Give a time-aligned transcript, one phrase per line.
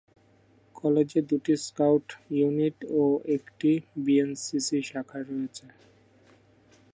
[0.75, 2.05] কলেজে দুটি scout
[2.37, 3.03] unit ও
[3.35, 3.71] একটি
[4.03, 5.65] বিএনসিসি শাখা রয়েছে।